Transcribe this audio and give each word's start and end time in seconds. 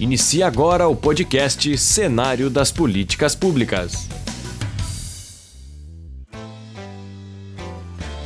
Inicia 0.00 0.46
agora 0.46 0.88
o 0.88 0.96
podcast 0.96 1.76
Cenário 1.76 2.48
das 2.48 2.72
Políticas 2.72 3.34
Públicas. 3.34 4.08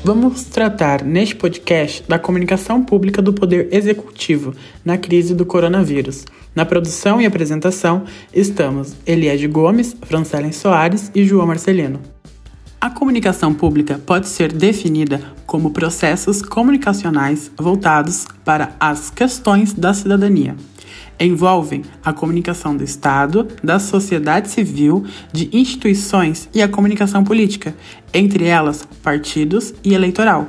Vamos 0.03 0.45
tratar 0.45 1.03
neste 1.03 1.35
podcast 1.35 2.05
da 2.09 2.19
comunicação 2.19 2.83
pública 2.83 3.21
do 3.21 3.33
Poder 3.33 3.69
Executivo 3.73 4.55
na 4.85 4.97
crise 4.97 5.35
do 5.35 5.45
coronavírus. 5.45 6.25
Na 6.55 6.65
produção 6.65 7.21
e 7.21 7.27
apresentação 7.27 8.05
estamos 8.33 8.95
Eliade 9.05 9.49
Gomes, 9.49 9.95
Francelen 10.03 10.53
Soares 10.53 11.11
e 11.15 11.25
João 11.25 11.49
Marcelino. 11.49 12.01
A 12.81 12.89
comunicação 12.89 13.53
pública 13.53 14.01
pode 14.07 14.29
ser 14.29 14.53
definida 14.53 15.21
como 15.45 15.73
processos 15.73 16.41
comunicacionais 16.41 17.51
voltados 17.59 18.25
para 18.45 18.77
as 18.79 19.11
questões 19.11 19.73
da 19.73 19.93
cidadania 19.93 20.55
envolvem 21.19 21.83
a 22.05 22.13
comunicação 22.13 22.77
do 22.77 22.85
Estado, 22.85 23.49
da 23.63 23.79
sociedade 23.79 24.51
civil, 24.51 25.05
de 25.33 25.49
instituições 25.53 26.49
e 26.55 26.63
a 26.63 26.69
comunicação 26.69 27.25
política, 27.25 27.75
entre 28.13 28.45
elas 28.45 28.87
partidos 29.03 29.75
e 29.83 29.95
eleitoral. 29.95 30.49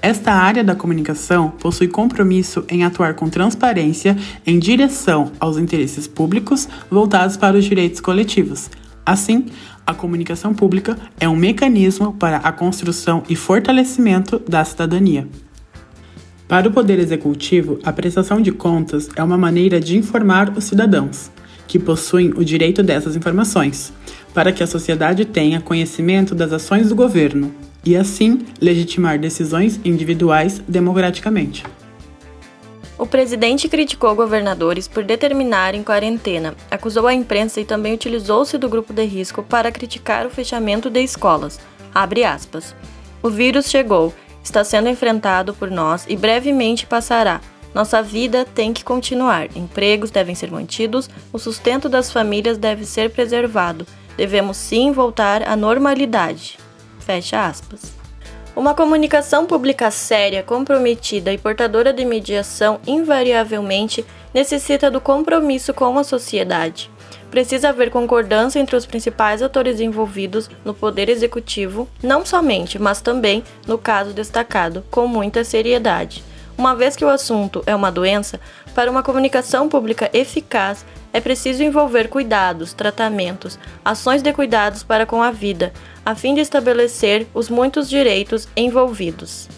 Esta 0.00 0.32
área 0.32 0.62
da 0.62 0.76
comunicação 0.76 1.50
possui 1.50 1.88
compromisso 1.88 2.64
em 2.68 2.84
atuar 2.84 3.14
com 3.14 3.28
transparência 3.28 4.16
em 4.46 4.58
direção 4.58 5.32
aos 5.40 5.58
interesses 5.58 6.06
públicos 6.06 6.68
voltados 6.88 7.36
para 7.36 7.56
os 7.56 7.64
direitos 7.64 8.00
coletivos. 8.00 8.70
Assim, 9.04 9.46
a 9.84 9.94
comunicação 9.94 10.54
pública 10.54 10.96
é 11.18 11.28
um 11.28 11.34
mecanismo 11.34 12.12
para 12.12 12.36
a 12.36 12.52
construção 12.52 13.22
e 13.28 13.34
fortalecimento 13.34 14.38
da 14.38 14.64
cidadania. 14.64 15.26
Para 16.48 16.66
o 16.66 16.72
Poder 16.72 16.98
Executivo, 16.98 17.78
a 17.84 17.92
prestação 17.92 18.40
de 18.40 18.50
contas 18.50 19.10
é 19.14 19.22
uma 19.22 19.36
maneira 19.36 19.78
de 19.78 19.98
informar 19.98 20.50
os 20.56 20.64
cidadãos, 20.64 21.30
que 21.66 21.78
possuem 21.78 22.30
o 22.34 22.42
direito 22.42 22.82
dessas 22.82 23.14
informações, 23.14 23.92
para 24.32 24.50
que 24.50 24.62
a 24.62 24.66
sociedade 24.66 25.26
tenha 25.26 25.60
conhecimento 25.60 26.34
das 26.34 26.50
ações 26.50 26.88
do 26.88 26.96
governo 26.96 27.54
e, 27.84 27.94
assim, 27.94 28.46
legitimar 28.62 29.18
decisões 29.18 29.78
individuais 29.84 30.62
democraticamente. 30.66 31.64
O 32.96 33.06
presidente 33.06 33.68
criticou 33.68 34.14
governadores 34.16 34.88
por 34.88 35.04
determinarem 35.04 35.82
quarentena, 35.82 36.54
acusou 36.70 37.06
a 37.06 37.12
imprensa 37.12 37.60
e 37.60 37.64
também 37.66 37.92
utilizou-se 37.92 38.56
do 38.56 38.70
grupo 38.70 38.94
de 38.94 39.04
risco 39.04 39.42
para 39.42 39.70
criticar 39.70 40.26
o 40.26 40.30
fechamento 40.30 40.88
de 40.88 41.02
escolas. 41.02 41.60
Abre 41.94 42.24
aspas. 42.24 42.74
O 43.22 43.28
vírus 43.28 43.66
chegou 43.66 44.14
está 44.48 44.64
sendo 44.64 44.88
enfrentado 44.88 45.54
por 45.54 45.70
nós 45.70 46.04
e 46.08 46.16
brevemente 46.16 46.86
passará. 46.86 47.40
Nossa 47.74 48.02
vida 48.02 48.44
tem 48.44 48.72
que 48.72 48.82
continuar, 48.82 49.54
empregos 49.56 50.10
devem 50.10 50.34
ser 50.34 50.50
mantidos, 50.50 51.08
o 51.32 51.38
sustento 51.38 51.88
das 51.88 52.10
famílias 52.10 52.56
deve 52.56 52.84
ser 52.84 53.10
preservado. 53.10 53.86
Devemos 54.16 54.56
sim 54.56 54.90
voltar 54.90 55.46
à 55.46 55.54
normalidade. 55.54 56.58
Fecha 56.98 57.46
aspas. 57.46 57.92
Uma 58.56 58.74
comunicação 58.74 59.46
pública 59.46 59.90
séria, 59.90 60.42
comprometida 60.42 61.32
e 61.32 61.38
portadora 61.38 61.92
de 61.92 62.04
mediação 62.04 62.80
invariavelmente 62.86 64.04
necessita 64.34 64.90
do 64.90 65.00
compromisso 65.00 65.72
com 65.72 65.96
a 65.96 66.02
sociedade. 66.02 66.90
Precisa 67.30 67.68
haver 67.68 67.90
concordância 67.90 68.58
entre 68.58 68.74
os 68.74 68.86
principais 68.86 69.42
atores 69.42 69.80
envolvidos 69.80 70.48
no 70.64 70.72
poder 70.72 71.08
executivo, 71.08 71.88
não 72.02 72.24
somente, 72.24 72.78
mas 72.78 73.00
também, 73.00 73.44
no 73.66 73.76
caso 73.76 74.12
destacado, 74.12 74.84
com 74.90 75.06
muita 75.06 75.44
seriedade. 75.44 76.24
Uma 76.56 76.74
vez 76.74 76.96
que 76.96 77.04
o 77.04 77.08
assunto 77.08 77.62
é 77.66 77.74
uma 77.74 77.92
doença, 77.92 78.40
para 78.74 78.90
uma 78.90 79.02
comunicação 79.02 79.68
pública 79.68 80.10
eficaz, 80.12 80.84
é 81.12 81.20
preciso 81.20 81.62
envolver 81.62 82.08
cuidados, 82.08 82.72
tratamentos, 82.72 83.58
ações 83.84 84.22
de 84.22 84.32
cuidados 84.32 84.82
para 84.82 85.06
com 85.06 85.22
a 85.22 85.30
vida, 85.30 85.72
a 86.04 86.14
fim 86.14 86.34
de 86.34 86.40
estabelecer 86.40 87.26
os 87.32 87.48
muitos 87.48 87.88
direitos 87.88 88.48
envolvidos. 88.56 89.48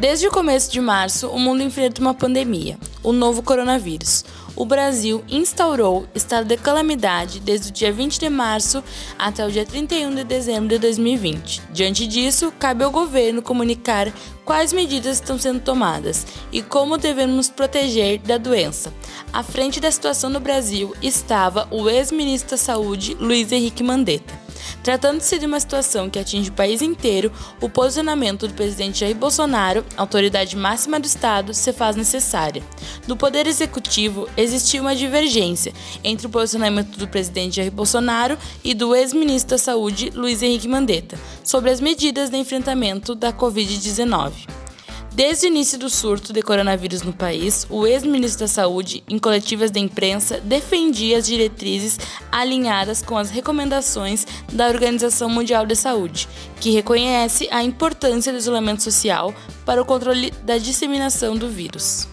Desde 0.00 0.26
o 0.26 0.30
começo 0.30 0.72
de 0.72 0.80
março, 0.80 1.28
o 1.28 1.38
mundo 1.38 1.62
enfrenta 1.62 2.00
uma 2.00 2.14
pandemia, 2.14 2.78
o 3.02 3.12
novo 3.12 3.42
coronavírus 3.42 4.24
o 4.60 4.64
Brasil 4.66 5.24
instaurou 5.26 6.06
estado 6.14 6.46
de 6.46 6.56
calamidade 6.56 7.40
desde 7.40 7.70
o 7.70 7.72
dia 7.72 7.90
20 7.90 8.20
de 8.20 8.28
março 8.28 8.84
até 9.18 9.46
o 9.46 9.50
dia 9.50 9.64
31 9.64 10.14
de 10.14 10.22
dezembro 10.22 10.68
de 10.68 10.78
2020. 10.78 11.62
Diante 11.72 12.06
disso, 12.06 12.52
cabe 12.58 12.84
ao 12.84 12.90
governo 12.90 13.40
comunicar 13.40 14.12
quais 14.44 14.72
medidas 14.72 15.16
estão 15.16 15.38
sendo 15.38 15.60
tomadas 15.60 16.26
e 16.52 16.62
como 16.62 16.98
devemos 16.98 17.48
proteger 17.48 18.18
da 18.20 18.38
doença. 18.38 18.92
À 19.32 19.42
frente 19.42 19.80
da 19.80 19.90
situação 19.90 20.30
no 20.30 20.40
Brasil 20.40 20.94
estava 21.02 21.68
o 21.70 21.88
ex-ministro 21.88 22.50
da 22.50 22.56
Saúde, 22.56 23.14
Luiz 23.20 23.52
Henrique 23.52 23.82
Mandetta. 23.82 24.50
Tratando-se 24.82 25.38
de 25.38 25.46
uma 25.46 25.60
situação 25.60 26.08
que 26.08 26.18
atinge 26.18 26.50
o 26.50 26.54
país 26.54 26.80
inteiro, 26.80 27.32
o 27.60 27.68
posicionamento 27.68 28.48
do 28.48 28.54
presidente 28.54 29.00
Jair 29.00 29.14
Bolsonaro, 29.14 29.84
autoridade 29.96 30.56
máxima 30.56 30.98
do 30.98 31.06
Estado, 31.06 31.52
se 31.52 31.72
faz 31.72 31.96
necessária. 31.96 32.62
No 33.06 33.16
Poder 33.16 33.46
Executivo, 33.46 34.28
existiu 34.36 34.82
uma 34.82 34.96
divergência 34.96 35.72
entre 36.02 36.26
o 36.26 36.30
posicionamento 36.30 36.96
do 36.96 37.08
presidente 37.08 37.56
Jair 37.56 37.70
Bolsonaro 37.70 38.38
e 38.64 38.72
do 38.74 38.94
ex-ministro 38.94 39.50
da 39.50 39.58
Saúde, 39.58 40.10
Luiz 40.14 40.42
Henrique 40.42 40.68
Mandetta, 40.68 41.18
sobre 41.50 41.72
as 41.72 41.80
medidas 41.80 42.30
de 42.30 42.36
enfrentamento 42.36 43.12
da 43.12 43.32
Covid-19. 43.32 44.46
Desde 45.12 45.46
o 45.46 45.48
início 45.48 45.76
do 45.76 45.90
surto 45.90 46.32
de 46.32 46.42
coronavírus 46.42 47.02
no 47.02 47.12
país, 47.12 47.66
o 47.68 47.88
ex-ministro 47.88 48.44
da 48.44 48.46
Saúde, 48.46 49.02
em 49.08 49.18
coletivas 49.18 49.72
de 49.72 49.80
imprensa, 49.80 50.38
defendia 50.38 51.18
as 51.18 51.26
diretrizes 51.26 51.98
alinhadas 52.30 53.02
com 53.02 53.18
as 53.18 53.30
recomendações 53.30 54.24
da 54.52 54.68
Organização 54.68 55.28
Mundial 55.28 55.66
de 55.66 55.74
Saúde, 55.74 56.28
que 56.60 56.70
reconhece 56.70 57.48
a 57.50 57.64
importância 57.64 58.30
do 58.30 58.38
isolamento 58.38 58.84
social 58.84 59.34
para 59.66 59.82
o 59.82 59.84
controle 59.84 60.30
da 60.44 60.56
disseminação 60.56 61.36
do 61.36 61.48
vírus. 61.48 62.06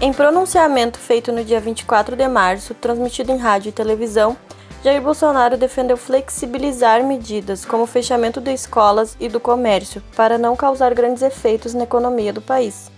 Em 0.00 0.10
pronunciamento 0.10 0.98
feito 0.98 1.30
no 1.30 1.44
dia 1.44 1.60
24 1.60 2.16
de 2.16 2.26
março, 2.28 2.72
transmitido 2.72 3.30
em 3.30 3.36
rádio 3.36 3.68
e 3.68 3.72
televisão, 3.72 4.38
Jair 4.82 5.00
Bolsonaro 5.00 5.56
defendeu 5.56 5.96
flexibilizar 5.96 7.04
medidas 7.04 7.64
como 7.64 7.84
o 7.84 7.86
fechamento 7.86 8.40
de 8.40 8.52
escolas 8.52 9.16
e 9.20 9.28
do 9.28 9.38
comércio 9.38 10.02
para 10.16 10.36
não 10.36 10.56
causar 10.56 10.92
grandes 10.92 11.22
efeitos 11.22 11.72
na 11.72 11.84
economia 11.84 12.32
do 12.32 12.42
país. 12.42 12.90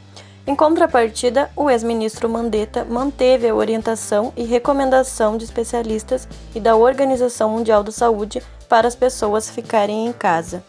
Em 0.47 0.57
contrapartida, 0.57 1.51
o 1.55 1.69
ex-ministro 1.69 2.27
Mandetta 2.27 2.87
manteve 2.89 3.49
a 3.49 3.55
orientação 3.55 4.33
e 4.35 4.45
recomendação 4.45 5.37
de 5.37 5.45
especialistas 5.45 6.27
e 6.55 6.61
da 6.61 6.75
Organização 6.75 7.51
Mundial 7.51 7.83
da 7.83 7.93
Saúde 7.93 8.43
para 8.67 8.89
as 8.89 8.95
pessoas 8.95 9.51
ficarem 9.51 10.07
em 10.07 10.13
casa. 10.13 10.65